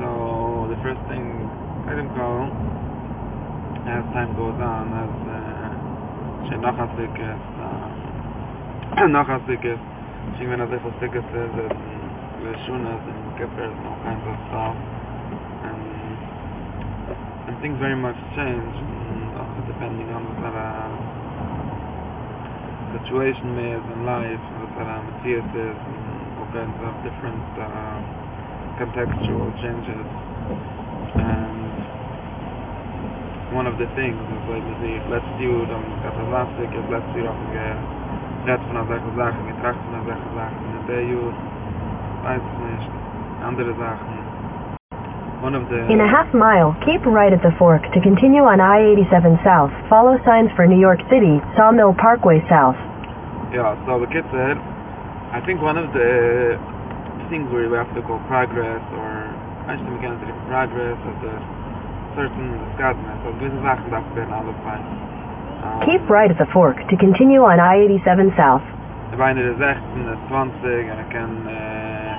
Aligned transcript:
So 0.00 0.68
the 0.72 0.78
first 0.80 1.00
thing 1.08 1.24
I 1.86 1.94
didn't 1.94 2.14
call 2.16 2.48
as 3.84 4.04
time 4.16 4.32
goes 4.36 4.56
on 4.56 4.86
as 4.96 5.12
uh, 5.28 5.70
she 6.48 6.56
noch 6.56 6.78
a 6.80 6.86
ticket 6.96 7.40
uh, 7.60 9.06
noch 9.08 9.28
a 9.28 9.38
ticket 9.44 9.80
she 10.40 10.46
went 10.48 10.62
a 10.62 10.66
the 10.68 12.52
shunas 12.64 13.02
and 13.08 13.22
kippers 13.36 13.72
and 13.72 13.86
all 13.88 14.00
kinds 14.04 14.24
of 14.24 14.36
stuff. 14.48 14.76
And 15.68 15.80
and 17.48 17.54
things 17.60 17.76
very 17.78 17.96
much 17.96 18.16
change 18.36 18.74
depending 19.68 20.08
on 20.12 20.24
of 20.56 20.94
situation 23.04 23.58
is 23.58 23.84
in 23.90 24.06
life 24.06 24.44
what 24.60 24.70
sort 24.76 24.88
of 24.88 25.04
Matthias 25.04 25.44
is 25.44 25.76
and 25.76 26.38
all 26.38 26.48
kinds 26.54 26.78
of 26.80 26.92
different 27.04 27.42
uh, 27.58 28.23
contextual 28.78 29.48
changes 29.62 30.06
and 31.14 31.54
one 33.54 33.66
of 33.70 33.78
the 33.78 33.86
things 33.94 34.18
is 34.18 34.42
like 34.50 34.66
let's 35.10 35.30
do 35.38 35.62
them 35.70 35.82
got 36.02 36.14
a 36.18 36.24
plastic 36.26 36.70
is 36.74 36.86
let's 36.90 37.06
do 37.14 37.22
up 37.22 37.38
again 37.54 37.78
net 38.46 38.60
von 38.66 38.74
der 38.74 38.86
Sache 38.90 39.10
Sachen 39.14 39.42
getracht 39.46 39.78
von 39.78 39.94
der 39.94 40.04
Sache 40.10 40.28
Sachen 40.34 40.62
in 40.66 40.82
der 40.90 41.02
weiß 42.26 42.42
nicht 42.66 42.90
andere 43.46 43.74
Sachen 43.78 44.24
one 45.44 45.54
of 45.54 45.68
the 45.68 45.92
In 45.92 46.00
a 46.00 46.08
half 46.08 46.32
mile, 46.32 46.74
keep 46.86 47.04
right 47.04 47.32
at 47.32 47.42
the 47.42 47.52
fork 47.58 47.82
to 47.92 48.00
continue 48.00 48.42
on 48.42 48.60
I-87 48.64 49.44
South. 49.44 49.70
Follow 49.92 50.16
signs 50.24 50.48
for 50.56 50.66
New 50.66 50.80
York 50.80 51.00
City, 51.12 51.36
Sawmill 51.54 51.92
Parkway 52.00 52.40
South. 52.48 52.80
Yeah, 53.52 53.76
so 53.84 54.00
the 54.00 54.08
kid 54.08 54.24
said, 54.32 54.56
I 55.36 55.44
think 55.44 55.60
one 55.60 55.76
of 55.76 55.92
the 55.92 56.56
things 57.28 57.50
where 57.52 57.68
we 57.68 57.76
have 57.76 57.92
to 57.94 58.02
call 58.02 58.18
progress 58.26 58.82
or 58.92 59.34
can 60.00 60.14
say 60.20 60.32
progress 60.48 60.98
of 61.08 61.16
the 61.24 61.34
certain 62.16 62.52
so 63.24 63.32
gewisse 63.40 63.58
Sachen 63.64 63.90
darf 63.90 64.04
werden 64.14 64.32
alle 64.32 64.54
fein. 64.64 64.82
Keep 65.86 66.08
right 66.10 66.30
at 66.30 66.38
the 66.38 66.46
fork 66.52 66.76
to 66.88 66.96
continue 66.96 67.40
on 67.40 67.58
I-87 67.58 68.36
South. 68.36 68.62
Ich 69.12 69.18
meine, 69.18 69.42
der 69.42 69.56
16, 69.56 70.04
der 70.04 70.18
20, 70.28 70.90
und 70.90 70.98
er 70.98 71.04
kann, 71.08 71.46
äh, 71.46 72.14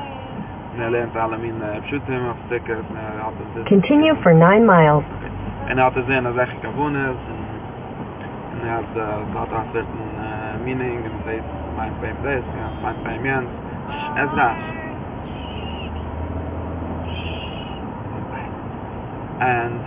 und 0.73 0.81
er 0.81 1.21
alle 1.21 1.37
auf 1.37 2.37
Stickers, 2.47 2.85
und 2.89 2.97
er 2.97 3.25
hat 3.25 3.33
das... 3.55 3.67
Continue 3.67 4.15
for 4.23 4.33
9 4.33 4.65
miles. 4.65 5.03
En 5.67 5.77
hij 5.77 5.83
had 5.83 5.93
gezien 5.93 6.23
dat 6.23 6.35
ik 6.35 6.49
gewoon 6.61 6.95
is. 6.95 7.21
En 8.53 8.59
hij 8.61 8.69
had, 8.69 8.91
uh, 8.95 9.03
het 9.25 9.37
had 9.37 9.51
een 9.51 9.65
certain 9.73 10.09
uh, 10.17 10.63
meaning. 10.63 11.03
En 11.03 11.11
zei, 11.25 11.41
mijn 11.75 11.91
pijn 11.99 12.15
ja, 12.21 12.67
mijn 12.81 12.95
pijn 13.03 13.21
raas. 14.35 14.74
And 19.35 19.83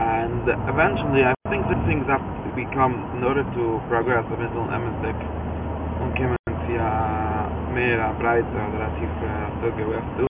and 0.00 0.44
eventually 0.68 1.24
I 1.24 1.32
think 1.48 1.64
that 1.68 1.80
things 1.88 2.04
have 2.12 2.20
to 2.20 2.50
become 2.52 2.92
in 3.16 3.24
order 3.24 3.40
to 3.40 3.64
progress 3.88 4.24
a 4.28 4.36
little 4.36 4.68
emistic 4.68 5.16
und 6.00 6.12
kommen 6.12 6.36
sie 6.68 6.76
a 6.76 6.92
mehr 7.72 8.00
a 8.00 8.12
breite 8.20 8.52
oder 8.52 8.84
a 8.84 8.90
tiefe 9.00 9.28
Züge 9.60 9.84
we 9.88 9.94
have 9.96 10.12
to 10.16 10.26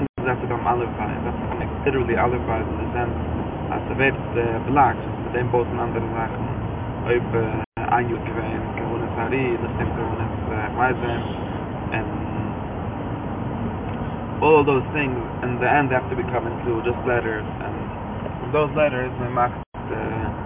things 0.00 0.28
have 0.28 0.40
to 0.40 0.48
become 0.48 0.64
have 0.64 0.80
to 0.80 1.44
become 1.44 1.84
literally 1.84 2.16
alified 2.16 2.64
in 2.64 2.76
the 2.80 2.88
sense 2.96 3.16
as 3.68 3.82
the 3.88 3.96
wird 4.00 4.16
uh, 4.16 4.64
belagt 4.64 5.04
mit 5.24 5.34
dem 5.34 5.50
boten 5.52 5.78
andere 5.78 6.08
Sachen 6.16 6.44
ob 7.04 7.34
uh, 7.36 7.94
ein 7.96 8.08
Jut 8.08 8.24
gewähnt 8.24 8.76
gewohne 8.76 9.08
Sari 9.16 9.58
das 9.60 9.72
dem 9.76 9.90
gewohne 9.96 10.24
uh, 10.48 10.76
Weisen 10.76 11.20
and 11.92 12.23
all 14.44 14.60
those 14.60 14.84
things 14.92 15.16
in 15.40 15.56
the 15.56 15.68
end 15.68 15.88
have 15.90 16.04
to 16.12 16.16
become 16.16 16.44
into 16.44 16.84
just 16.84 17.00
letters 17.08 17.48
and 17.64 17.74
from 18.44 18.52
those 18.52 18.72
letters 18.76 19.08
we 19.16 19.28
macht 19.32 19.56
uh, 19.88 20.44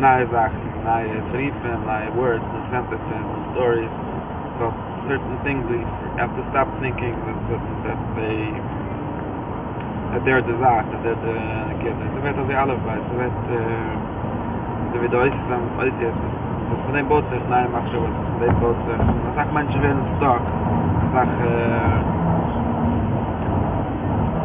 nahe 0.00 0.24
Sachen, 0.32 0.68
nahe 0.84 1.08
Briefe, 1.32 1.72
nahe 1.84 2.08
words, 2.16 2.44
and 2.44 2.64
sentences, 2.72 3.24
and 3.24 3.44
stories. 3.52 3.92
So 4.60 4.72
certain 5.08 5.36
things 5.44 5.64
we 5.68 5.80
have 6.16 6.32
to 6.36 6.42
stop 6.52 6.68
thinking 6.80 7.16
that, 7.24 7.38
that, 7.48 7.62
that 7.84 8.00
they 8.16 8.52
that 10.12 10.20
they're 10.26 10.42
the 10.42 10.56
Zach, 10.58 10.84
that 10.90 11.00
they're 11.04 11.20
the 11.20 11.76
kid. 11.84 11.94
So 11.96 12.18
wird 12.20 12.36
also 12.36 12.52
alle 12.52 12.76
weiß, 12.80 13.04
so 13.08 13.14
wird 13.16 13.32
so 14.92 14.96
wie 15.00 15.08
Deutsch 15.08 15.36
ist 15.36 15.50
am 15.52 15.64
Oisies, 15.78 16.16
was 16.68 16.80
von 16.84 16.94
dem 16.94 17.06
Boot 17.08 17.24
ist, 17.32 17.48
nahe 17.48 17.68
mach 17.68 17.86
schon 17.92 18.02
was 18.04 18.12
von 18.12 18.40
dem 18.40 18.56
Boot 18.60 18.76
ist. 18.88 19.04
Man 19.24 19.34
sagt, 19.36 19.52
manche 19.52 19.80
werden 19.82 20.02
uh, 21.10 22.29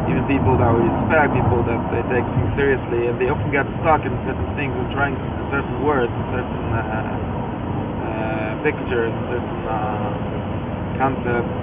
even 0.06 0.22
people 0.30 0.54
that 0.58 0.70
we 0.70 0.86
respect, 0.86 1.34
people 1.34 1.60
that 1.66 1.80
they 1.90 2.02
take 2.10 2.26
things 2.34 2.50
seriously, 2.54 3.10
and 3.10 3.18
they 3.18 3.28
often 3.28 3.50
get 3.50 3.66
stuck 3.82 4.06
in 4.06 4.14
certain 4.22 4.50
things 4.54 4.74
and 4.74 4.88
trying 4.94 5.14
certain 5.50 5.78
words, 5.82 6.12
certain 6.30 6.66
uh, 6.70 6.82
uh, 6.82 8.50
pictures, 8.62 9.14
certain 9.30 9.60
uh, 9.66 10.98
concepts, 10.98 11.56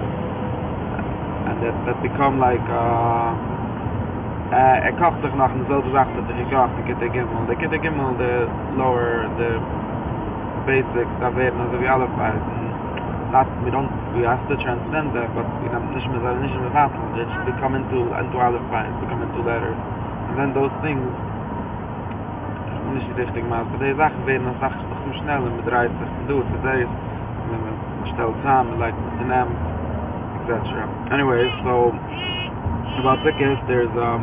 and 1.48 1.56
that, 1.64 1.76
that 1.88 1.98
become 2.04 2.40
like 2.40 2.64
uh, 2.68 3.32
uh, 4.54 4.88
er 4.88 4.94
kocht 5.00 5.22
toch 5.22 5.36
nog 5.36 5.52
dezelfde 5.58 5.90
zaak 5.90 6.08
dat 6.16 6.28
er 6.28 6.36
gekocht, 6.36 6.76
de 6.76 6.84
kitte 6.84 7.10
gimmel. 7.12 7.46
De 7.48 7.56
kitte 7.56 7.80
gimmel, 7.80 8.16
de 8.18 8.48
lower, 8.76 9.28
the 9.38 9.60
basics, 10.66 11.14
dat 11.20 11.34
werden 11.34 11.60
also 11.60 11.78
wie 11.80 11.90
alle 11.90 12.08
feiten. 12.18 12.73
last 13.34 13.50
we 13.66 13.74
don't 13.74 13.90
we 14.14 14.22
have 14.22 14.38
to 14.46 14.54
transcend 14.62 15.10
that 15.18 15.26
but 15.34 15.50
you 15.66 15.70
know 15.74 15.82
this 15.98 16.06
is 16.06 16.22
a 16.22 16.34
vision 16.38 16.62
of 16.70 16.74
that 16.78 16.94
and 16.94 17.18
it's 17.18 17.38
becoming 17.50 17.82
to 17.90 18.14
and 18.22 18.30
to 18.30 18.38
all 18.38 18.54
of 18.54 18.62
that 18.70 18.86
becoming 19.02 19.26
to 19.34 19.42
better 19.42 19.74
and 19.74 20.38
then 20.38 20.54
those 20.54 20.70
things 20.86 21.02
und 22.86 23.02
ich 23.02 23.10
dachte 23.18 23.40
ich 23.42 23.48
mal 23.50 23.66
bei 23.82 23.94
Sach 23.98 24.14
wenn 24.30 24.46
man 24.46 24.54
sagt 24.62 24.78
doch 24.86 25.02
nur 25.02 25.16
schnell 25.18 25.42
mit 25.50 25.66
30 25.66 25.98
zu 25.98 26.22
do 26.30 26.46
so 26.46 26.58
da 26.62 26.74
ist 26.78 26.94
wenn 27.50 27.66
zusammen 28.14 28.78
like 28.78 28.94
in 29.20 29.32
am 29.34 29.50
etc 30.46 30.86
anyway 31.10 31.50
so 31.66 31.90
about 33.02 33.18
the 33.26 33.34
case 33.42 33.58
there's 33.66 33.90
um 33.98 34.22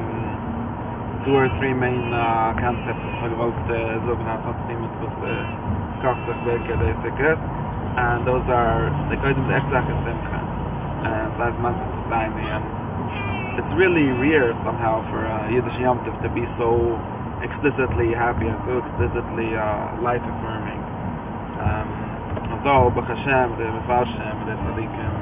two 1.27 1.35
or 1.35 1.51
three 1.59 1.75
main 1.75 2.15
uh, 2.15 2.55
concepts 2.63 3.03
about 3.27 3.59
the 3.67 3.81
so 4.07 4.15
genannt 4.15 4.47
hat 4.47 4.57
sie 4.69 4.79
mit 4.79 4.95
was 5.03 5.15
gesagt 5.99 6.23
hat 6.31 6.41
welche 6.47 6.79
der 6.79 7.39
and 7.99 8.23
those 8.23 8.45
are 8.47 8.87
the 9.11 9.17
kodim 9.19 9.47
the 9.51 9.57
extra 9.59 9.83
simcha 10.07 10.41
and 11.11 11.35
that's 11.41 11.57
month 11.59 11.81
time 12.13 12.37
and 12.39 12.63
it's 13.59 13.73
really 13.75 14.07
rare 14.23 14.55
somehow 14.63 15.03
for 15.11 15.27
uh, 15.27 15.51
Yiddish 15.51 15.75
Yom 15.83 15.99
to 16.07 16.29
be 16.31 16.47
so 16.55 16.97
explicitly 17.43 18.15
happy 18.15 18.47
and 18.47 18.59
so 18.69 18.79
explicitly 18.79 19.53
uh, 19.59 19.97
life 20.01 20.23
affirming. 20.23 20.81
Um, 21.61 21.89
although 22.57 22.95
Baruch 22.95 23.11
Hashem 23.11 23.59
the 23.59 23.67
Mefarshim 23.69 24.35
the 24.47 24.55
Tzadikim 24.55 25.13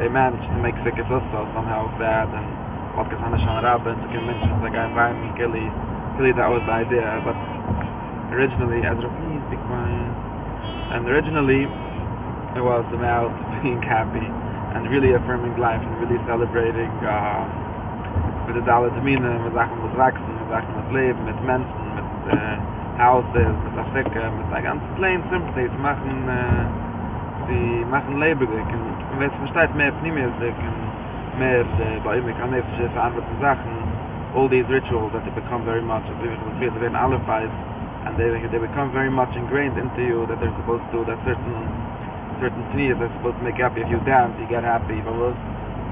they 0.00 0.08
managed 0.08 0.48
to 0.48 0.58
make 0.58 0.74
Sikkot 0.82 1.06
also 1.06 1.44
somehow 1.54 1.86
sad 2.00 2.28
and 2.32 2.48
what 2.96 3.06
can 3.12 3.20
Hanashan 3.20 3.62
Rabbin 3.62 3.94
to 3.94 4.06
convince 4.10 4.42
us 4.48 4.58
like 4.64 4.74
I'm 4.74 4.96
Kili 5.38 5.64
Kili 6.18 6.34
that 6.34 6.48
was 6.50 6.62
the 6.66 6.74
idea. 6.74 7.04
But 7.22 7.36
originally 8.34 8.82
Ezra 8.82 9.06
please 9.06 9.44
be 9.52 9.56
quiet 9.68 10.29
and 10.90 11.06
originally 11.06 11.70
it 12.58 12.62
was 12.62 12.82
about 12.90 13.30
being 13.62 13.80
happy 13.82 14.26
and 14.74 14.90
really 14.90 15.14
affirming 15.14 15.54
life 15.58 15.78
and 15.78 15.92
really 16.02 16.18
celebrating 16.26 16.90
uh, 17.06 17.46
mit 18.46 18.58
der 18.58 18.66
Dalle 18.66 18.90
Termine, 18.90 19.38
mit 19.46 19.54
Sachen 19.54 19.78
mit 19.82 19.94
Wachsen, 19.96 20.34
mit 20.34 20.48
Sachen 20.50 20.72
mit 20.74 20.88
Leben, 20.90 21.22
Menschen, 21.46 21.86
mit 21.94 22.06
Houses, 22.98 23.54
mit 23.64 23.74
Afrika, 23.78 24.30
mit 24.34 24.46
der 24.50 24.62
ganzen 24.62 24.88
plain 24.96 25.22
Sympathy 25.30 25.70
zu 25.70 25.78
machen, 25.78 26.26
uh, 26.26 26.66
die 27.46 27.84
machen 27.86 28.18
lebendig 28.18 28.66
und 28.66 29.18
wenn 29.18 29.30
es 29.30 29.36
versteht 29.38 29.74
mehr 29.76 29.92
Pneumiastik 30.02 30.54
und 30.58 31.38
mehr 31.38 31.62
uh, 31.62 32.00
bei 32.02 32.18
ihm, 32.18 32.28
ich 32.28 32.38
kann 32.38 32.50
nicht 32.50 32.66
verantwortliche 32.92 33.40
Sachen, 33.40 33.70
all 34.34 34.48
these 34.48 34.66
rituals 34.68 35.12
that 35.12 35.24
they 35.24 35.34
become 35.34 35.64
very 35.64 35.82
much, 35.82 36.02
they 36.58 36.70
werden 36.80 36.96
alle 36.96 37.18
and 38.06 38.16
they 38.16 38.28
they 38.48 38.60
become 38.60 38.92
very 38.92 39.12
much 39.12 39.32
ingrained 39.36 39.76
into 39.76 40.00
you 40.00 40.24
that 40.28 40.40
they're 40.40 40.56
supposed 40.64 40.86
to 40.96 41.04
that 41.04 41.20
certain 41.28 41.58
certain 42.40 42.64
sneeze 42.72 42.96
that's 42.96 43.12
supposed 43.20 43.36
to 43.36 43.44
make 43.44 43.60
happy. 43.60 43.84
If 43.84 43.92
you 43.92 44.00
dance, 44.08 44.32
you 44.40 44.48
get 44.48 44.64
happy. 44.64 44.96
But 45.04 45.14
was 45.16 45.36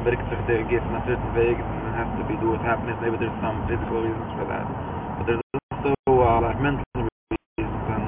breaks 0.02 0.24
sich 0.32 0.40
der 0.48 0.64
gift 0.70 0.86
in 0.88 0.94
a 0.96 1.04
certain 1.04 1.30
way, 1.36 1.52
and 1.52 1.82
it 1.90 1.94
has 1.94 2.08
to 2.16 2.24
be 2.24 2.34
do 2.40 2.54
with 2.54 2.64
happiness. 2.64 2.96
Maybe 3.04 3.20
there's 3.20 3.34
some 3.44 3.60
physical 3.68 4.00
reasons 4.00 4.30
for 4.38 4.46
that. 4.48 4.64
But 5.20 5.24
there's 5.28 5.44
also 5.72 5.92
uh, 6.08 6.40
like 6.40 6.58
mental 6.64 6.86
reasons 6.96 7.84
and 7.92 8.04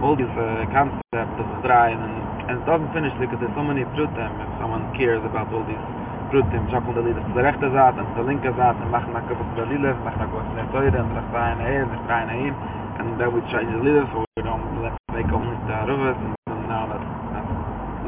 all 0.00 0.16
these 0.16 0.30
uh, 0.38 0.64
concepts 0.70 1.36
of 1.36 1.46
trying 1.66 1.98
and, 1.98 2.14
and 2.48 2.54
it 2.62 2.64
doesn't 2.64 2.90
finish 2.94 3.12
because 3.18 3.36
there's 3.42 3.52
so 3.58 3.66
many 3.66 3.82
prutim 3.98 4.30
if 4.40 4.50
someone 4.62 4.86
cares 4.94 5.20
about 5.26 5.50
all 5.50 5.66
these 5.66 5.84
prutim, 6.30 6.70
chocolate 6.70 6.96
the 6.96 7.02
leader 7.02 7.20
to 7.20 7.32
the 7.34 7.42
rechte 7.42 7.66
zaat 7.74 7.98
and 7.98 8.06
the 8.14 8.22
linke 8.22 8.46
zaat 8.54 8.78
and 8.78 8.90
machen 8.94 9.16
a 9.16 9.22
couple 9.26 9.42
of 9.42 9.52
the 9.58 9.66
leader, 9.66 9.92
machen 10.06 10.22
a 10.22 10.28
couple 10.30 10.38
of 10.38 10.48
the 10.54 10.64
teure 10.70 10.94
and 10.94 11.10
the 11.10 11.18
rechte 11.18 11.34
ein, 11.34 11.58
the 11.58 11.98
rechte 11.98 12.14
ein, 12.14 12.87
and 12.98 13.14
then 13.18 13.30
we 13.30 13.40
change 13.54 13.70
the 13.70 13.80
leader 13.82 14.04
so 14.10 14.26
we 14.36 14.42
don't 14.42 14.82
let 14.82 14.94
make 15.14 15.30
only 15.30 15.54
the 15.70 15.76
ruvas 15.86 16.18
and 16.18 16.34
now 16.66 16.90
let's, 16.90 17.08
let's, 17.34 17.52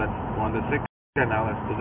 let's 0.06 0.18
on 0.42 0.50
the 0.50 0.62
sick 0.70 0.82
now 1.16 1.46
let's 1.46 1.62
do 1.70 1.74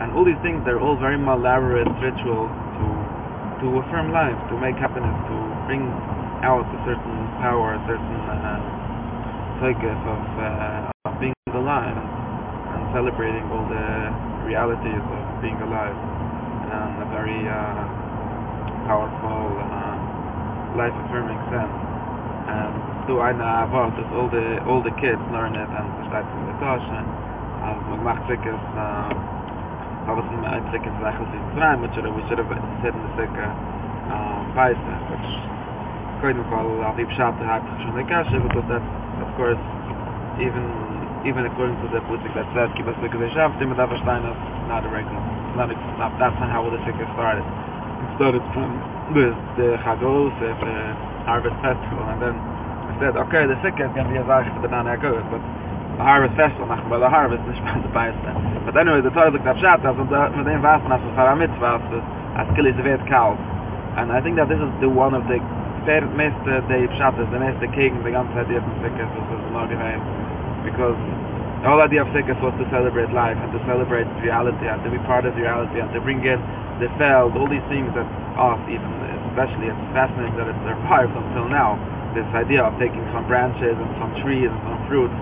and 0.00 0.12
all 0.16 0.24
these 0.24 0.40
things 0.42 0.60
they're 0.64 0.80
all 0.80 0.96
very 0.96 1.16
elaborate 1.16 1.88
rituals 2.00 2.50
to 2.76 2.86
to 3.60 3.66
affirm 3.78 4.10
life 4.10 4.36
to 4.50 4.54
make 4.58 4.74
happiness 4.76 5.14
to 5.28 5.36
bring 5.68 5.84
out 6.42 6.66
a 6.66 6.78
certain 6.88 7.18
power 7.38 7.78
a 7.78 7.82
certain 7.86 8.20
uh, 8.26 8.80
of, 9.62 10.22
uh, 10.42 11.06
of 11.06 11.14
being 11.22 11.36
alive 11.54 11.94
and 11.94 12.82
celebrating 12.90 13.46
all 13.54 13.62
the 13.70 13.86
realities 14.42 14.98
of 14.98 15.22
being 15.38 15.54
alive 15.62 15.94
and 15.94 16.98
a 16.98 17.08
very 17.14 17.46
uh, 17.46 17.86
powerful 18.90 19.54
uh, 19.62 19.94
life 20.74 20.90
affirming 21.06 21.38
sense 21.46 21.91
um 22.50 22.72
do 23.06 23.20
i 23.20 23.30
know 23.30 23.46
about 23.66 23.94
the 23.94 24.04
all 24.14 24.28
the 24.30 24.58
all 24.66 24.82
the 24.82 24.94
kids 24.98 25.20
learn 25.30 25.54
it 25.54 25.70
and 25.70 25.86
the 25.98 26.04
stuff 26.10 26.26
in 26.26 26.42
the 26.50 26.56
class 26.58 26.82
and 26.82 27.06
um 27.62 27.78
my 27.90 27.96
math 28.02 28.22
trick 28.26 28.42
is 28.42 28.62
um 28.78 29.14
how 30.06 30.18
was 30.18 30.26
my 30.42 30.58
trick 30.74 30.82
is 30.82 30.96
like 31.02 31.14
this 31.18 31.44
try 31.54 31.74
much 31.78 31.94
or 31.94 32.10
we 32.10 32.22
should 32.26 32.38
have 32.38 32.50
said 32.82 32.90
in 32.94 33.02
the 33.02 33.12
sick 33.14 33.30
uh, 33.38 34.12
um 34.14 34.50
paisa 34.58 34.94
which 35.10 35.28
kind 36.18 36.38
of 36.38 36.46
all 36.50 36.82
of 36.82 36.94
the 36.98 37.06
shop 37.14 37.34
the 37.38 37.46
hat 37.46 37.62
from 37.82 37.94
the 37.94 38.04
cash 38.10 38.26
but 38.30 38.66
that 38.66 38.82
of 39.22 39.30
course 39.38 39.60
even 40.42 40.66
even 41.22 41.46
according 41.46 41.78
to 41.78 41.86
the 41.94 42.02
politics 42.10 42.34
that 42.34 42.46
said 42.54 42.66
keep 42.74 42.86
us 42.90 42.98
because 42.98 43.22
the 43.22 43.30
shop 43.34 43.54
the 43.62 43.66
mother 43.66 43.86
stein 44.02 44.26
is 44.26 44.38
not 44.66 44.82
a 44.82 44.90
regular 44.90 45.22
not 45.54 45.70
it's 45.70 45.78
not 45.98 46.10
that's 46.18 46.34
not 46.40 46.50
how 46.50 46.64
the 46.70 46.80
trick 46.82 46.96
started. 47.14 47.44
Started 48.16 48.44
from 48.52 48.70
with 49.14 49.36
the 49.56 49.76
Chagos, 49.82 50.32
the 50.40 50.52
Harvest 51.24 51.56
Festival, 51.62 52.04
and 52.08 52.20
then 52.22 52.34
I 52.36 52.92
said, 53.00 53.16
okay, 53.28 53.46
the 53.46 53.56
Sikh 53.62 53.78
is 53.80 53.90
going 53.94 54.06
to 54.06 54.12
be 54.12 54.18
a 54.18 54.24
Zayach 54.24 54.48
for 54.54 54.62
the 54.62 54.68
Nana 54.68 54.96
Agos, 54.96 55.24
but 55.30 55.42
the 55.96 56.04
harvest 56.04 56.34
festival 56.36 56.66
machen 56.66 56.88
weil 56.90 57.00
der 57.00 57.10
harvest 57.10 57.46
nicht 57.46 57.62
bei 57.64 57.78
der 57.78 57.92
beiste 57.92 58.30
but 58.64 58.76
anyway 58.76 59.00
the 59.02 59.10
toilet 59.10 59.42
the 59.44 59.54
chat 59.60 59.84
also 59.84 60.04
da 60.04 60.28
mit 60.30 60.46
dem 60.46 60.62
was 60.62 60.82
man 60.88 61.00
für 61.00 61.28
a 61.32 61.34
mitzwa 61.36 61.80
as 62.40 62.48
kill 62.56 62.66
is 62.66 62.76
vet 62.82 63.06
cow 63.06 63.36
and 63.98 64.10
i 64.10 64.20
think 64.20 64.36
that 64.36 64.48
this 64.48 64.58
is 64.58 64.72
the 64.80 64.88
one 64.88 65.14
of 65.14 65.22
the 65.28 65.38
fair 65.84 66.02
mr 66.16 66.66
the 66.68 66.88
chat 66.96 67.14
is 67.20 67.28
the 67.30 67.38
mr 67.38 67.68
king 67.74 67.92
the 68.04 68.10
ganze 68.10 68.34
idea 68.36 68.58
of 68.58 68.64
sickness 68.82 69.10
is 69.34 69.52
not 69.52 69.68
divine 69.68 70.00
because 70.64 70.96
the 71.62 71.70
whole 71.70 71.80
idea 71.80 72.02
of 72.02 72.10
sickness 72.10 72.36
was 72.42 72.52
to 72.58 72.66
celebrate 72.74 73.14
life 73.14 73.38
and 73.38 73.54
to 73.54 73.60
celebrate 73.70 74.06
reality 74.18 74.66
and 74.66 74.82
to 74.82 74.90
be 74.90 74.98
part 75.06 75.22
of 75.22 75.32
reality 75.38 75.78
and 75.78 75.94
to 75.94 76.02
bring 76.02 76.18
in 76.26 76.38
the 76.82 76.90
feld 76.98 77.38
all 77.38 77.46
these 77.46 77.64
things 77.70 77.86
that 77.94 78.06
off 78.34 78.58
even 78.66 78.90
especially 79.30 79.70
it's 79.70 79.86
fascinating 79.94 80.34
that 80.34 80.50
it 80.50 80.58
survived 80.66 81.14
until 81.14 81.46
now 81.46 81.78
this 82.18 82.26
idea 82.34 82.60
of 82.66 82.74
taking 82.82 83.06
some 83.14 83.24
branches 83.30 83.78
and 83.78 83.90
some 84.02 84.10
trees 84.20 84.50
and 84.50 84.60
some 84.66 84.82
fruits 84.90 85.14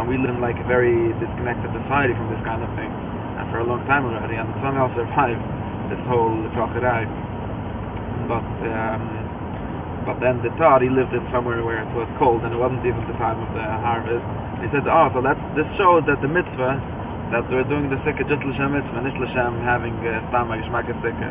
and 0.00 0.08
we 0.08 0.16
live 0.16 0.32
in 0.32 0.40
like 0.40 0.56
a 0.56 0.64
very 0.64 1.12
disconnected 1.20 1.68
society 1.84 2.16
from 2.16 2.32
this 2.32 2.40
kind 2.40 2.64
of 2.64 2.72
thing. 2.72 2.88
And 2.88 3.52
for 3.52 3.60
a 3.60 3.66
long 3.68 3.84
time 3.84 4.08
already 4.08 4.40
and 4.40 4.48
somehow 4.64 4.88
survived 4.96 5.44
this 5.92 6.00
whole 6.08 6.40
crocodile. 6.56 7.04
But 8.24 8.48
um, 8.64 9.04
but 10.08 10.16
then 10.24 10.40
the 10.40 10.48
he 10.80 10.88
lived 10.88 11.12
in 11.12 11.20
somewhere 11.28 11.60
where 11.68 11.84
it 11.84 11.92
was 11.92 12.08
cold 12.16 12.40
and 12.48 12.56
it 12.56 12.56
wasn't 12.56 12.80
even 12.88 13.04
the 13.12 13.16
time 13.20 13.44
of 13.44 13.52
the 13.52 13.60
harvest 13.60 14.24
he 14.60 14.68
said 14.72 14.84
oh 14.86 15.08
so 15.12 15.20
that's 15.24 15.40
this 15.56 15.68
shows 15.76 16.04
that 16.06 16.20
the 16.20 16.30
mitzvah 16.30 16.76
that 17.32 17.44
we're 17.48 17.66
doing 17.66 17.88
the 17.88 17.98
sikha 18.04 18.24
just 18.28 18.42
l'shem 18.44 18.76
mitzvah 18.76 19.00
nicht 19.02 19.18
l'shem 19.18 19.56
having 19.64 19.96
uh, 20.04 20.20
stama 20.28 20.56
gishmak 20.60 20.86
sikha 21.00 21.30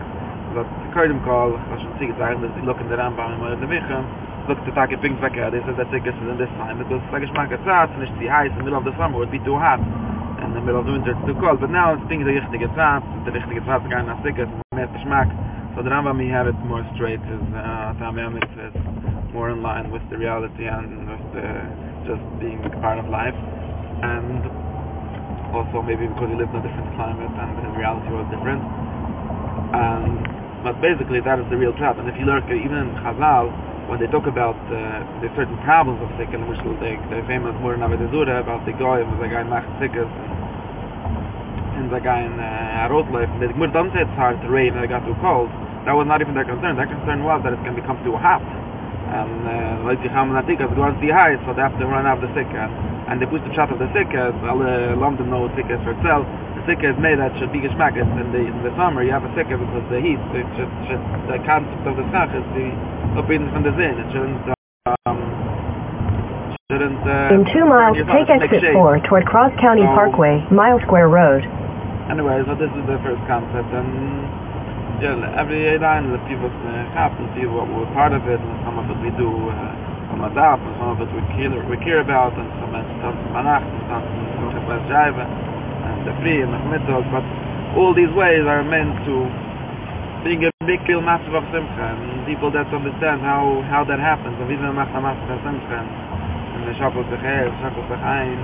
but 0.53 0.65
the 0.65 0.89
Kurdim 0.97 1.21
call 1.21 1.53
I 1.53 1.77
should 1.77 1.93
see 2.01 2.09
it's 2.09 2.17
actually 2.17 2.49
look 2.65 2.81
in 2.81 2.89
the 2.89 2.97
Rambam 2.97 3.37
and 3.37 3.61
the 3.61 3.69
Micham 3.69 4.01
look 4.49 4.57
to 4.65 4.73
take 4.73 4.89
a 4.89 4.97
pink 4.97 5.21
back. 5.21 5.37
This 5.37 5.61
is 5.69 5.77
that 5.77 5.93
tickets 5.93 6.17
in 6.17 6.41
this 6.41 6.49
time. 6.57 6.81
It 6.81 6.89
was 6.89 7.05
like 7.13 7.21
a 7.21 7.29
schmack 7.29 7.53
of 7.53 7.61
tzatz, 7.61 7.93
it's 8.01 8.09
the 8.17 8.25
high 8.25 8.49
in 8.49 8.57
the 8.57 8.65
middle 8.65 8.81
of 8.81 8.85
the 8.85 8.97
summer. 8.97 9.21
It 9.21 9.29
would 9.29 9.35
be 9.35 9.43
too 9.45 9.53
hot. 9.61 9.77
In 10.41 10.57
the 10.57 10.63
middle 10.65 10.81
of 10.81 10.89
the 10.89 10.97
winter, 10.97 11.13
it's 11.13 11.25
too 11.29 11.37
cold. 11.37 11.61
But 11.61 11.69
now 11.69 11.93
it's 11.93 12.01
things 12.09 12.25
the 12.25 12.33
richtige 12.33 12.65
tzatz. 12.73 13.05
The 13.29 13.31
richtige 13.35 13.61
tzatz 13.61 13.85
again, 13.85 14.09
not 14.09 14.25
tickets, 14.25 14.49
more 14.73 14.89
schmack. 15.05 15.29
So 15.79 15.87
the 15.87 15.95
Rambam, 15.95 16.19
he 16.19 16.27
have 16.27 16.43
it 16.43 16.59
more 16.67 16.83
straight. 16.99 17.23
His 17.23 17.39
uh, 17.55 17.95
Tamem 18.03 18.35
is 18.35 18.75
more 19.31 19.47
in 19.47 19.63
line 19.63 19.87
with 19.95 20.03
the 20.11 20.19
reality 20.19 20.67
and 20.67 21.07
with 21.07 21.23
the, 21.31 21.47
just 22.03 22.19
being 22.43 22.59
part 22.83 22.99
of 22.99 23.07
life. 23.07 23.31
And 24.03 24.43
also 25.55 25.79
maybe 25.79 26.03
because 26.11 26.27
he 26.27 26.35
lived 26.35 26.51
in 26.51 26.59
a 26.59 26.65
different 26.67 26.91
climate 26.99 27.31
and 27.31 27.63
his 27.63 27.71
reality 27.79 28.11
was 28.11 28.27
different. 28.27 28.59
And 29.71 30.19
but 30.67 30.83
basically 30.83 31.23
that 31.23 31.39
is 31.39 31.47
the 31.47 31.55
real 31.55 31.71
trap. 31.79 31.95
And 31.95 32.11
if 32.11 32.19
you 32.19 32.27
look 32.27 32.43
even 32.51 32.75
in 32.75 32.91
Chazal, 32.99 33.47
when 33.87 34.03
they 34.03 34.11
talk 34.11 34.27
about 34.27 34.59
uh, 34.67 34.75
the 35.23 35.31
certain 35.39 35.55
problems 35.63 36.03
of 36.03 36.11
and 36.11 36.43
which 36.51 36.59
the, 36.59 36.99
the 37.07 37.23
famous 37.23 37.55
more 37.63 37.79
in 37.79 37.79
about 37.79 38.67
the 38.67 38.75
guy 38.75 38.99
who 38.99 39.07
was 39.15 39.23
a 39.23 39.31
guy 39.31 39.39
in 39.39 39.47
Machzikas 39.47 40.11
and 41.79 41.87
the 41.87 42.03
guy 42.03 42.19
in 42.27 42.35
uh, 42.35 42.83
Arotleif 42.83 43.31
the 43.39 43.47
Gmur 43.55 43.71
don't 43.71 43.87
say 43.95 44.03
it's 44.03 44.17
hard 44.19 44.35
to 44.43 44.51
rain 44.51 44.75
and 44.75 44.83
it 44.83 44.91
got 44.91 45.07
too 45.07 45.15
cold 45.23 45.47
that 45.85 45.95
was 45.95 46.07
not 46.07 46.19
even 46.19 46.35
their 46.35 46.47
concern. 46.47 46.75
Their 46.75 46.91
concern 46.91 47.23
was 47.23 47.39
that 47.43 47.53
it 47.55 47.61
can 47.63 47.75
become 47.75 47.99
too 48.03 48.15
hot. 48.15 48.43
And 49.09 49.41
uh, 49.41 49.89
like 49.89 49.97
the 50.05 50.11
Chaman 50.13 50.37
Atikas 50.37 50.69
it 50.69 50.77
was 50.77 50.93
the 51.01 51.09
high 51.09 51.33
so 51.41 51.49
they 51.57 51.65
have 51.65 51.73
to 51.81 51.85
run 51.89 52.05
out 52.05 52.21
of 52.21 52.29
the 52.29 52.31
sick 52.37 52.45
and, 52.53 53.17
they 53.17 53.25
push 53.25 53.41
the 53.41 53.49
shot 53.57 53.73
of 53.73 53.81
the 53.81 53.89
sick 53.89 54.05
as 54.13 54.37
all 54.45 54.61
London 54.61 55.33
know 55.33 55.49
sick 55.57 55.65
for 55.81 55.97
itself. 55.97 56.29
The 56.61 56.63
sick 56.69 56.85
is 56.85 56.93
made 57.01 57.17
that 57.17 57.33
should 57.41 57.49
be 57.49 57.57
geschmack 57.57 57.97
in 57.97 58.05
the, 58.05 58.45
in 58.45 58.53
the 58.61 58.69
summer. 58.77 59.01
You 59.01 59.09
have 59.09 59.25
a 59.25 59.33
sick 59.33 59.49
because 59.49 59.81
the 59.89 59.97
heat. 59.97 60.21
It 60.37 60.45
should, 60.53 60.69
should, 60.85 61.01
the 61.25 61.41
concept 61.41 61.89
of 61.89 61.97
the 61.97 62.05
sach 62.13 62.29
is 62.37 62.45
the 62.53 62.69
opinion 63.17 63.49
from 63.49 63.65
the 63.65 63.73
Zin. 63.73 63.97
It 63.97 64.07
shouldn't, 64.13 64.45
um, 65.09 65.17
shouldn't, 66.69 67.01
uh, 67.01 67.33
In 67.33 67.49
two 67.49 67.65
miles, 67.65 67.97
take 68.13 68.29
exit 68.29 68.77
4 68.77 69.01
toward 69.09 69.25
Cross 69.25 69.57
County 69.57 69.89
so, 69.89 69.97
Parkway, 69.97 70.45
Mile 70.53 70.77
Square 70.85 71.09
Road. 71.09 71.41
Anyway, 72.13 72.45
so 72.45 72.53
this 72.53 72.69
is 72.77 72.85
the 72.85 73.01
first 73.01 73.21
concept, 73.25 73.73
and 73.73 74.28
every 75.03 75.79
line 75.79 76.11
the 76.11 76.19
people 76.27 76.51
uh, 76.51 76.83
have 76.91 77.15
to 77.15 77.25
see 77.35 77.47
what 77.47 77.71
we're 77.71 77.87
part 77.95 78.11
of 78.11 78.27
it, 78.27 78.39
and 78.39 78.55
some 78.67 78.75
of 78.75 78.85
it 78.91 78.99
we 78.99 79.11
do 79.15 79.31
uh, 79.31 80.11
on 80.11 80.19
Madaf, 80.19 80.59
and 80.59 80.75
some 80.75 80.89
of 80.91 80.99
it 80.99 81.09
we 81.15 81.23
care, 81.39 81.55
we 81.71 81.77
care 81.79 82.03
about, 82.03 82.35
and 82.35 82.47
some 82.59 82.75
of 82.75 82.83
it 82.83 82.87
stuff 82.99 83.15
Manach, 83.31 83.63
and 83.63 83.83
some 83.87 84.51
of 84.51 84.59
it 84.59 84.83
Jaiva, 84.91 85.23
and 85.23 86.03
the 86.03 86.13
Free, 86.19 86.43
and 86.43 86.51
the 86.51 86.59
Mittag, 86.67 87.07
but 87.15 87.23
all 87.79 87.93
these 87.95 88.11
ways 88.11 88.43
are 88.43 88.63
meant 88.63 88.91
to 89.07 89.23
bring 90.23 90.43
a 90.43 90.51
big 90.67 90.83
deal 90.85 90.99
massive 90.99 91.31
of 91.31 91.47
Simcha 91.53 91.95
and 91.95 92.25
people 92.27 92.51
that 92.51 92.67
understand 92.73 93.21
how 93.23 93.63
how 93.71 93.85
that 93.87 93.99
happens 94.03 94.35
and 94.35 94.51
even 94.51 94.75
macht 94.75 94.91
a 94.91 94.99
massive 94.99 95.31
of 95.31 95.39
Simcha 95.47 95.79
and 95.79 96.67
the 96.67 96.75
Shabbos 96.75 97.07
Becher, 97.07 97.47
Shabbos 97.63 97.87
Bechaim 97.87 98.35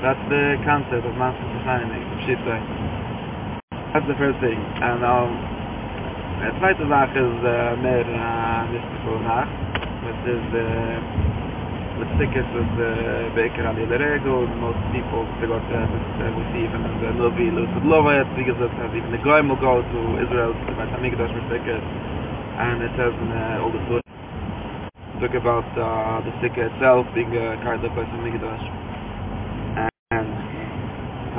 that's 0.00 0.22
the 0.32 0.56
concept 0.64 1.04
of 1.04 1.12
massive 1.20 1.44
of 1.52 2.18
Shittah 2.24 2.60
that's 3.92 4.08
the 4.08 4.16
first 4.16 4.40
thing 4.40 4.56
and 4.56 5.04
um 5.04 5.61
Die 6.42 6.58
zweite 6.58 6.88
Sache 6.88 7.20
ist 7.20 7.44
äh, 7.44 7.76
mehr 7.76 8.02
äh, 8.02 8.66
nicht 8.72 8.84
so 9.06 9.14
nach. 9.22 9.46
Das 10.02 10.18
ist, 10.26 10.50
äh, 10.50 10.98
das 12.00 12.08
Stück 12.16 12.34
ist, 12.34 12.50
äh, 12.82 13.30
Baker 13.30 13.70
an 13.70 13.78
jeder 13.78 14.00
Regel 14.00 14.32
und 14.32 14.50
most 14.58 14.78
people 14.90 15.22
still 15.38 15.50
got 15.50 15.62
äh, 15.70 15.86
das 16.18 16.26
äh, 16.26 16.52
sie 16.52 16.64
even 16.66 16.82
in 16.82 17.06
äh, 17.06 17.12
nur 17.16 17.30
wie 17.38 17.48
Lutz 17.48 17.70
und 17.76 17.88
Lova 17.88 18.14
jetzt, 18.14 18.36
wie 18.36 18.42
gesagt, 18.42 18.74
hat 18.76 18.92
in 18.92 19.08
der 19.12 19.20
Gäume 19.20 19.54
go 19.54 19.82
to 19.82 20.18
Israel, 20.18 20.52
zu 20.66 20.74
mein 20.76 20.90
Tamigdash 20.90 21.32
mit 21.32 21.44
Stück. 21.46 21.62
And 22.58 22.82
it 22.82 22.90
has 22.98 23.14
an 23.22 23.30
äh, 23.30 23.62
older 23.62 23.78
story. 23.86 24.02
Talk 25.20 25.34
about 25.34 25.66
uh, 25.78 26.20
the 26.26 26.32
Stück 26.42 26.58
itself 26.58 27.06
being 27.14 27.30
uh, 27.36 27.38
uh, 27.38 27.54
a 27.54 27.54
uh, 27.54 27.62
kind 27.62 27.84
of 27.84 27.92
a 27.94 28.02
Tamigdash. 28.02 28.66
And, 30.10 30.26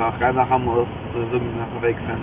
ach, 0.00 0.18
ein 0.18 0.34
Nachhamus, 0.34 0.88
so 1.12 1.20
zoomen 1.28 1.58
nach 1.58 1.82
Weg 1.82 1.98
von, 2.08 2.20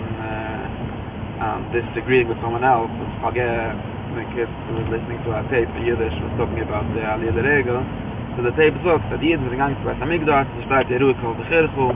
um, 1.42 1.66
disagreeing 1.74 2.30
with 2.30 2.38
someone 2.38 2.62
else, 2.62 2.90
and 2.94 3.10
forget 3.18 3.74
my 4.14 4.22
kid 4.30 4.46
who 4.70 4.78
was 4.78 4.86
listening 4.94 5.18
to 5.26 5.34
our 5.34 5.42
tape 5.50 5.66
in 5.74 5.82
Yiddish 5.82 6.14
was 6.22 6.32
talking 6.38 6.62
about 6.62 6.86
the 6.94 7.02
Aliyah 7.02 7.34
the 7.34 7.42
Regel, 7.42 7.82
so 8.38 8.46
the 8.46 8.54
tape 8.54 8.78
sagt, 8.86 9.02
that 9.10 9.18
Yiddish 9.18 9.42
is 9.42 9.58
going 9.58 9.74
to 9.74 9.82
Beit 9.82 9.98
HaMikdash, 9.98 10.46
and 10.46 10.62
start 10.70 10.86
the 10.86 11.02
Ruh 11.02 11.18
called 11.18 11.42
the 11.42 11.46
Chirchu, 11.50 11.90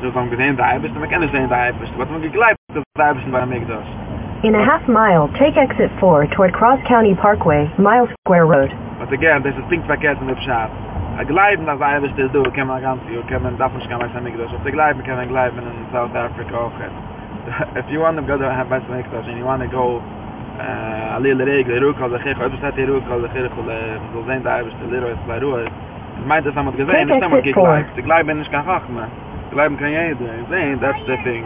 so 0.00 0.08
I'm 0.16 0.32
going 0.32 0.40
to 0.40 0.56
the 0.56 0.64
Eibish, 0.64 0.96
and 0.96 1.04
I 1.04 1.08
can't 1.12 1.28
say 1.28 1.44
the 1.44 1.60
Eibish, 1.60 1.92
but 2.00 2.08
I'm 2.08 2.24
going 2.24 2.24
to 2.24 2.32
the 2.32 2.40
Eibish 2.40 3.24
in 3.28 3.30
Beit 3.36 3.44
HaMikdash. 3.44 4.44
In 4.44 4.54
a 4.54 4.64
half 4.64 4.88
mile, 4.88 5.28
take 5.36 5.56
exit 5.60 5.92
4 6.00 6.28
toward 6.32 6.52
Cross 6.56 6.80
County 6.88 7.14
Parkway, 7.14 7.68
Mile 7.78 8.08
Square 8.24 8.46
Road. 8.46 8.70
But 8.96 9.12
again, 9.12 9.44
there's 9.44 9.56
a 9.56 9.66
thing 9.68 9.84
verkehrt 9.84 10.20
in 10.20 10.28
the 10.28 10.38
Pshat. 10.40 10.72
a 11.18 11.24
gleib 11.24 11.64
gun 11.64 11.78
sei 11.78 11.96
you, 11.96 12.28
du 12.28 12.42
kemen 12.50 12.80
ganz 12.82 13.00
jo 13.08 13.22
kemen 13.22 13.56
darf 13.56 13.72
nicht 13.72 13.88
kemen 13.88 14.10
samig 14.12 14.36
das 14.36 14.52
auf 14.52 14.62
der 14.64 14.72
gleib 14.72 15.02
kemen 15.02 15.28
gleib 15.28 15.56
in 15.56 15.64
south 15.90 16.14
africa 16.14 16.58
auch 16.58 17.15
if 17.80 17.86
you 17.90 18.00
want 18.00 18.16
to 18.16 18.22
go 18.22 18.36
to 18.36 18.48
have 18.50 18.68
best 18.68 18.88
mix 18.90 19.08
up 19.14 19.24
and 19.24 19.38
you 19.38 19.44
want 19.44 19.62
to 19.62 19.68
go 19.68 20.00
uh, 20.60 21.16
a 21.16 21.20
little 21.20 21.44
rig 21.44 21.66
uh, 21.66 21.74
the 21.74 21.80
rook 21.80 21.98
of 22.00 22.10
the 22.10 22.18
khir 22.18 22.34
khir 22.34 22.48
the 22.50 22.86
rook 22.86 23.04
of 23.10 23.22
the 23.22 23.28
khir 23.28 23.48
khir 23.48 23.64
the 23.66 23.78
go 24.12 24.24
then 24.26 24.42
dive 24.42 24.66
the 24.80 24.86
little 24.86 25.10
is 25.10 25.18
by 25.26 25.38
rook 25.38 25.66
it 25.66 26.26
might 26.26 26.44
have 26.44 26.54
some 26.54 26.70
gesehen 26.72 27.08
ist 27.08 27.22
einmal 27.22 27.42
gekleibt 27.42 27.94
the 27.96 28.02
glaube 28.02 28.34
nicht 28.34 28.50
kann 28.50 28.64
hach 28.64 28.88
man 28.88 29.10
glauben 29.52 29.76
kann 29.76 29.92
jeder 29.92 30.34
sehen 30.50 30.80
that's 30.80 31.02
the 31.06 31.16
thing. 31.24 31.44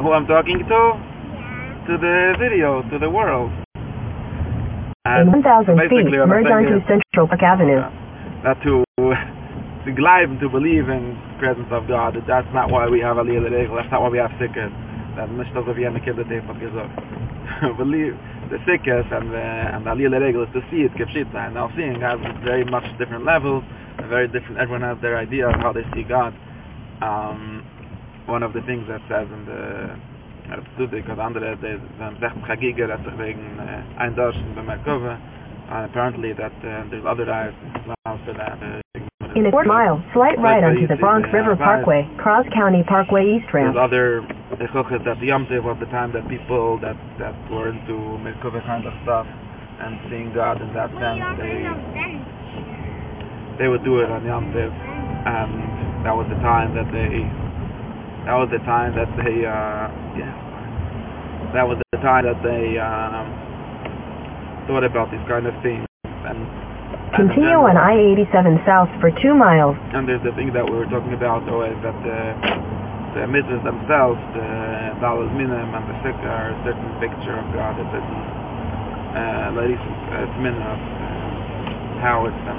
Who 0.00 0.12
i'm 0.12 0.26
talking 0.26 0.58
to? 0.58 0.80
To 1.86 1.98
the 1.98 2.34
video 2.38 2.82
to 2.90 2.98
the 2.98 3.10
world. 3.10 3.52
And 5.06 5.28
In 5.28 5.42
1,000 5.42 5.78
feet, 5.90 6.06
merge 6.26 6.50
onto 6.50 6.80
Central 6.88 7.28
Park 7.28 7.42
Avenue. 7.42 7.76
Yeah. 7.76 7.90
That 8.42 8.62
to, 8.62 8.84
to 9.84 9.92
glide 9.92 10.40
to 10.40 10.48
believe 10.48 10.88
in 10.88 11.14
presence 11.44 11.68
of 11.70 11.86
God. 11.86 12.16
That's 12.26 12.48
not 12.56 12.70
why 12.72 12.88
we 12.88 13.00
have 13.00 13.16
Aliyah 13.20 13.44
L'Regel. 13.44 13.76
That's 13.76 13.92
not 13.92 14.00
why 14.00 14.08
we 14.08 14.18
have 14.18 14.32
Sikkah. 14.40 14.72
That 15.16 15.28
nicht 15.30 15.52
das, 15.54 15.68
wie 15.76 15.86
eine 15.86 16.00
Kinder 16.00 16.24
teif 16.24 16.42
hat 16.48 16.58
gesagt. 16.58 17.76
Believe, 17.76 18.16
the 18.48 18.56
Sikkah 18.64 19.04
and 19.12 19.30
the, 19.30 19.44
and 19.76 19.84
the 19.84 19.90
Aliyah 19.90 20.10
L'Regel 20.10 20.42
is 20.44 20.52
to 20.54 20.62
see 20.70 20.88
it, 20.88 20.92
kipshit 20.96 21.30
sein. 21.32 21.52
Now 21.52 21.70
seeing 21.76 22.00
has 22.00 22.18
very 22.42 22.64
much 22.64 22.84
different 22.98 23.24
levels, 23.24 23.62
very 24.08 24.26
different, 24.26 24.56
everyone 24.56 24.82
has 24.82 24.96
their 25.02 25.18
idea 25.18 25.48
of 25.48 25.60
how 25.60 25.72
they 25.72 25.84
see 25.92 26.02
God. 26.02 26.32
Um, 27.02 27.60
one 28.24 28.42
of 28.42 28.54
the 28.54 28.62
things 28.62 28.88
that 28.88 29.02
says 29.08 29.28
in 29.28 29.44
the 29.44 30.00
Er 30.50 30.58
hat 30.58 30.64
zu 30.76 30.86
dik, 30.86 31.08
andere, 31.08 31.56
die 31.56 31.78
sind 31.98 32.22
echt 32.22 32.46
chagiger, 32.46 32.88
hat 32.92 33.04
sich 33.04 33.18
wegen 33.18 33.58
äh, 33.58 34.00
ein 34.00 34.14
Dorschen 34.14 34.54
bei 34.54 34.62
Merkova. 34.62 35.18
And 35.70 35.86
apparently 35.86 36.34
that 36.34 36.52
uh, 36.62 36.84
there's 36.90 37.04
other 37.06 37.30
eyes 37.30 37.54
for 38.26 38.34
that. 38.34 38.62
Uh, 38.62 38.83
in 39.34 39.46
a 39.46 39.50
quarter 39.50 39.68
mile, 39.68 39.98
slight 40.14 40.38
right 40.38 40.62
onto 40.62 40.86
the 40.86 40.96
Bronx 40.96 41.28
River 41.34 41.56
Parkway, 41.56 42.06
Cross 42.18 42.46
County 42.54 42.82
Parkway 42.86 43.38
East 43.38 43.50
Ramp. 43.52 43.74
There's 43.74 43.82
other 43.82 44.22
echoches 44.62 45.02
that 45.04 45.18
the 45.18 45.26
Yom 45.26 45.46
Tov 45.46 45.66
of 45.66 45.80
the 45.82 45.90
time 45.90 46.12
that 46.14 46.28
people 46.30 46.78
that, 46.80 46.94
that 47.18 47.34
were 47.50 47.68
into 47.68 47.98
Merkova 48.22 48.62
kind 48.62 48.86
of 48.86 48.94
stuff 49.02 49.26
and 49.26 49.98
seeing 50.08 50.30
God 50.32 50.62
in 50.62 50.70
that 50.72 50.90
sense, 50.94 51.18
they, 51.42 51.66
they 53.58 53.68
would 53.68 53.82
do 53.82 53.98
it 53.98 54.08
on 54.10 54.22
Yom 54.24 54.54
Tov. 54.54 54.70
And 54.70 56.06
that 56.06 56.14
was 56.14 56.26
the 56.30 56.38
time 56.44 56.74
that 56.78 56.86
they 56.94 57.26
that 58.28 58.36
was 58.36 58.48
the 58.52 58.62
time 58.64 58.94
that 58.94 59.08
they 59.20 59.44
uh 59.44 59.88
yeah 60.16 60.32
that 61.52 61.64
was 61.64 61.80
the 61.92 61.98
time 61.98 62.24
that 62.24 62.40
they 62.44 62.78
um 62.78 63.24
thought 64.66 64.84
about 64.84 65.10
these 65.10 65.24
kind 65.28 65.46
of 65.46 65.54
things 65.62 65.84
and 65.84 65.93
continue 67.14 67.62
on 67.62 67.78
I-87 67.78 68.66
south 68.66 68.90
for 68.98 69.14
two 69.22 69.34
miles? 69.34 69.78
And 69.94 70.06
there's 70.06 70.22
the 70.26 70.34
thing 70.34 70.50
that 70.52 70.66
we 70.66 70.74
were 70.74 70.90
talking 70.90 71.14
about 71.14 71.46
always 71.48 71.78
that 71.86 71.94
the 72.02 72.20
the 73.14 73.30
mitzvahs 73.30 73.62
themselves 73.62 74.18
the 74.34 74.42
Daled 74.98 75.30
Minim 75.38 75.70
and 75.70 75.84
the 75.86 75.94
Sikh 76.02 76.18
are 76.26 76.50
a 76.50 76.58
certain 76.66 76.90
picture 76.98 77.38
of 77.38 77.46
God 77.54 77.78
a 77.78 77.86
certain 77.94 78.20
uh 79.14 79.54
ladies 79.54 79.78
uh, 79.78 80.26
min 80.42 80.58
of 80.58 80.80
uh, 80.82 82.02
how 82.02 82.26
it's 82.26 82.34
and 82.34 82.58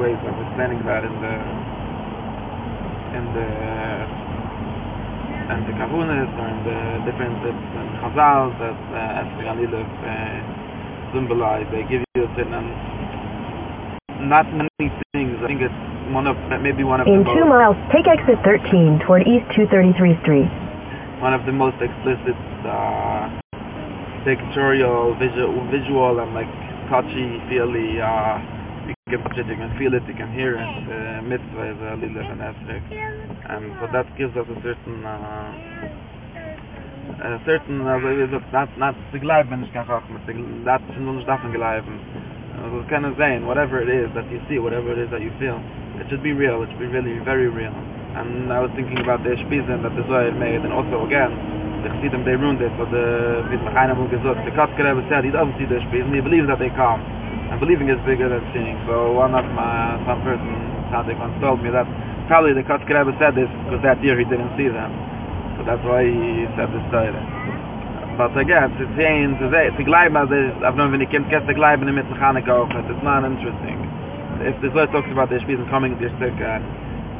ways 0.00 0.16
of 0.24 0.32
understanding 0.32 0.80
that 0.88 1.04
in 1.04 1.12
the 1.20 1.36
in 3.20 3.24
the 3.36 3.48
and 5.52 5.60
the 5.68 5.74
kavunas 5.76 6.32
and 6.32 6.58
the 6.64 6.80
different 7.04 7.36
and 7.44 7.88
chazal 8.00 8.48
that 8.56 8.80
uh, 8.96 9.20
as 9.20 9.28
the 9.36 9.44
galil 9.44 9.72
of 9.76 9.90
uh, 10.08 10.18
symbolize. 11.12 11.66
They 11.72 11.84
give 11.88 12.04
you 12.16 12.24
a 12.24 12.30
certain 12.36 12.68
not 14.20 14.46
many 14.52 14.90
things 15.12 15.36
I 15.42 15.46
think 15.46 15.62
it's 15.62 15.74
one 16.12 16.26
of 16.26 16.36
maybe 16.62 16.84
one 16.84 17.00
of 17.00 17.06
in 17.06 17.24
the 17.24 17.34
two 17.34 17.44
miles 17.44 17.76
take 17.92 18.06
exit 18.06 18.38
13 18.44 19.00
toward 19.06 19.26
east 19.26 19.46
233 19.54 20.18
street 20.22 20.50
one 21.20 21.34
of 21.34 21.44
the 21.46 21.52
most 21.52 21.76
explicit 21.80 22.36
uh, 22.66 23.28
pictorial 24.24 25.14
visual 25.18 25.54
visual 25.70 26.18
and 26.20 26.34
like 26.34 26.50
touchy 26.90 27.38
feely 27.48 28.00
uh, 28.00 28.38
you 28.88 28.94
can 29.08 29.22
touch 29.22 29.36
it, 29.36 29.46
you 29.46 29.56
can 29.56 29.76
feel 29.78 29.92
it, 29.94 30.02
you 30.08 30.14
can 30.14 30.32
hear 30.32 30.56
it. 30.56 30.64
Uh, 30.64 31.20
mitzvah 31.22 31.70
is 31.72 31.78
a 31.80 31.96
little 32.00 32.24
an 32.24 32.40
aspect. 32.40 32.92
And 33.48 33.76
so 33.80 33.86
that 33.92 34.08
gives 34.16 34.36
us 34.36 34.46
a 34.48 34.56
certain, 34.62 35.04
uh, 35.04 35.52
a 37.24 37.40
certain, 37.44 37.80
uh, 37.84 37.98
not, 38.52 38.68
not 38.78 38.94
to 39.12 39.18
gleiben, 39.18 39.62
ich 39.64 39.72
kann 39.72 39.88
auch 39.90 40.08
mit, 40.08 40.26
das 40.64 40.80
Also 42.64 42.82
kind 42.90 43.06
of 43.06 43.14
saying, 43.18 43.46
whatever 43.46 43.78
it 43.78 43.88
is 43.88 44.10
that 44.14 44.26
you 44.30 44.42
see, 44.48 44.58
whatever 44.58 44.90
it 44.92 44.98
is 44.98 45.10
that 45.10 45.22
you 45.22 45.30
feel, 45.38 45.58
it 46.00 46.06
should 46.10 46.22
be 46.22 46.32
real, 46.32 46.62
it 46.62 46.68
should 46.70 46.82
be 46.82 46.90
really 46.90 47.18
very 47.22 47.48
real. 47.48 47.74
And 48.18 48.50
I 48.50 48.58
was 48.58 48.70
thinking 48.74 48.98
about 48.98 49.22
the 49.22 49.38
Shpizin 49.38 49.82
that 49.86 49.94
the 49.94 50.02
Zohar 50.10 50.32
made, 50.34 50.66
and 50.66 50.72
also 50.72 51.06
again, 51.06 51.30
the 51.86 51.88
Chassidim, 51.94 52.26
they 52.26 52.34
ruined 52.34 52.58
it, 52.58 52.72
so 52.74 52.84
the, 52.90 53.46
wohl 53.46 54.10
gesagt, 54.10 54.42
the 54.42 54.54
Kotzker 54.54 54.82
said, 55.06 55.22
he 55.22 55.30
doesn't 55.30 55.54
see 55.54 55.68
the 55.70 55.78
Shpizin, 55.86 56.10
he 56.10 56.20
believes 56.20 56.50
that 56.50 56.58
they 56.58 56.70
come. 56.74 56.98
And 57.48 57.56
believing 57.60 57.88
is 57.88 58.00
bigger 58.04 58.28
than 58.28 58.42
seeing. 58.52 58.76
So 58.84 59.14
one 59.14 59.32
of 59.32 59.46
my, 59.54 59.96
some 60.04 60.20
person, 60.26 60.50
Sadik 60.90 61.16
once 61.16 61.38
told 61.40 61.62
me 61.62 61.70
that 61.70 61.86
probably 62.26 62.52
the 62.52 62.66
Kotzker 62.66 62.92
Rebbe 62.92 63.16
said 63.16 63.34
this 63.34 63.48
because 63.64 63.80
that 63.82 64.02
year 64.04 64.18
he 64.18 64.24
didn't 64.28 64.52
see 64.58 64.68
them. 64.68 64.92
So 65.56 65.64
that's 65.64 65.82
why 65.86 66.04
he 66.04 66.44
said 66.58 66.68
this 66.74 66.84
story. 66.92 67.57
But 68.18 68.34
again, 68.36 68.74
to 68.82 68.84
saying, 68.98 69.38
to 69.38 69.46
say, 69.54 69.70
to 69.70 69.82
gleiben, 69.86 70.18
as 70.18 70.26
is, 70.26 70.50
I've 70.66 70.74
known 70.74 70.90
when 70.90 70.98
he 70.98 71.06
came 71.06 71.22
to 71.22 71.38
the 71.46 71.54
gleiben 71.54 71.86
mit 71.86 72.10
Mechanik 72.10 72.50
auch, 72.50 72.66
it's 72.74 73.04
not 73.06 73.22
interesting. 73.22 73.78
If 74.42 74.58
the 74.60 74.74
Zohar 74.74 74.90
talks 74.90 75.06
about 75.14 75.30
the 75.30 75.38
Shpizin 75.38 75.70
coming 75.70 75.94
to 75.94 76.00
your 76.02 76.10
stick 76.18 76.34
and, 76.34 76.66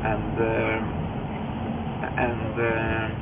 and, 0.03 0.35
uh, 0.43 0.83
and, 2.19 2.51
uh, 2.59 3.15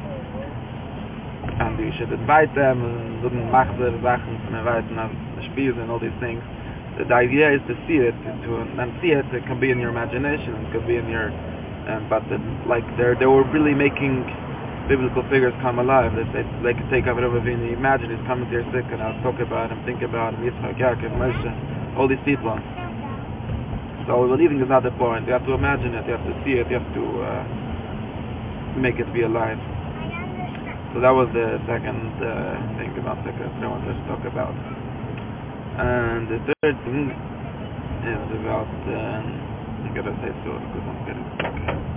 and 1.69 1.77
you 1.77 1.93
should 2.01 2.09
invite 2.17 2.55
them 2.57 2.81
and 2.81 3.23
wouldn't 3.23 3.45
make 3.45 3.69
the 3.77 3.93
Sachen 4.01 4.41
from 4.49 4.57
inviting 4.57 4.97
us 4.97 5.13
the 5.37 5.45
Shpizin 5.53 5.85
and 5.85 5.93
all 5.93 6.01
these 6.01 6.17
things. 6.19 6.41
the 6.97 7.13
idea 7.13 7.53
is 7.53 7.61
to 7.69 7.77
see 7.87 8.01
it 8.01 8.17
to 8.41 8.57
and 8.57 8.89
see 9.05 9.13
it 9.13 9.27
it 9.37 9.45
can 9.45 9.61
be 9.61 9.71
in 9.71 9.79
your 9.79 9.91
imagination 9.91 10.57
it 10.65 10.73
could 10.73 10.87
be 10.87 10.97
in 10.97 11.07
your 11.11 11.29
um, 11.93 12.09
but 12.09 12.25
the, 12.33 12.41
like 12.67 12.85
they're 12.97 13.15
they 13.21 13.27
were 13.27 13.45
really 13.53 13.75
making 13.75 14.25
biblical 14.89 15.23
figures 15.29 15.55
come 15.61 15.79
alive. 15.79 16.15
They, 16.15 16.47
they 16.63 16.75
could 16.75 16.89
take 16.91 17.07
over 17.07 17.23
in 17.49 17.75
imagine 17.75 18.11
he's 18.11 18.27
coming 18.27 18.47
to 18.49 18.55
your 18.63 18.67
sick 18.73 18.87
and 18.91 19.03
I'll 19.03 19.19
talk 19.23 19.39
about 19.41 19.71
him 19.71 19.83
think 19.85 20.03
about 20.03 20.35
him 20.35 20.47
Yitzchak 20.47 20.79
Yaakov 20.79 21.15
Moshe 21.19 21.97
all 21.97 22.07
these 22.07 22.23
people. 22.25 22.53
So 24.07 24.29
believing 24.29 24.61
is 24.61 24.69
not 24.69 24.85
the 24.85 24.93
point. 24.93 25.27
You 25.27 25.33
have 25.33 25.47
to 25.47 25.55
imagine 25.55 25.95
it. 25.95 26.07
You 26.07 26.13
have 26.15 26.27
to 26.29 26.37
see 26.45 26.61
it. 26.61 26.69
You 26.71 26.79
have 26.79 26.95
to 26.95 27.05
uh, 27.25 27.43
make 28.79 29.01
it 29.01 29.13
be 29.13 29.23
alive. 29.23 29.59
So 30.95 31.01
that 31.01 31.11
was 31.11 31.29
the 31.33 31.59
second 31.67 32.13
uh, 32.23 32.57
thing 32.79 32.95
about 33.01 33.25
the 33.25 33.33
I 33.33 33.67
wanted 33.67 33.97
to 33.97 34.05
talk 34.07 34.23
about. 34.29 34.55
And 35.81 36.29
the 36.29 36.39
third 36.63 36.77
thing 36.85 37.11
is 38.07 38.29
about 38.41 38.71
um, 38.93 39.25
I 39.85 39.89
gotta 39.97 40.15
say 40.23 40.31
so 40.45 40.55
because 40.61 40.85
I'm 40.87 41.01
getting 41.09 41.27
stuck 41.35 41.96